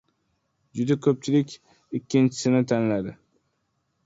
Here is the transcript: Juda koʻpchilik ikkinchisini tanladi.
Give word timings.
Juda 0.79 0.97
koʻpchilik 1.07 1.53
ikkinchisini 2.01 2.63
tanladi. 2.73 3.15